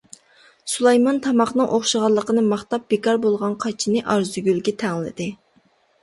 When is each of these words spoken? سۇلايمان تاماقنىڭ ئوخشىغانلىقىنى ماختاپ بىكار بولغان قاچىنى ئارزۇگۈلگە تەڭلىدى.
سۇلايمان 0.71 1.17
تاماقنىڭ 1.25 1.67
ئوخشىغانلىقىنى 1.75 2.43
ماختاپ 2.53 2.87
بىكار 2.93 3.19
بولغان 3.25 3.53
قاچىنى 3.65 4.01
ئارزۇگۈلگە 4.15 4.73
تەڭلىدى. 4.85 5.29